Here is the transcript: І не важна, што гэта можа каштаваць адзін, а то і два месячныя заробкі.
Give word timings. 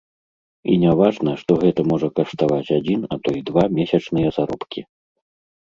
І 0.71 0.77
не 0.83 0.93
важна, 1.01 1.31
што 1.41 1.57
гэта 1.65 1.81
можа 1.91 2.09
каштаваць 2.21 2.73
адзін, 2.79 3.05
а 3.13 3.21
то 3.23 3.29
і 3.43 3.47
два 3.53 3.69
месячныя 3.77 4.29
заробкі. 4.41 4.81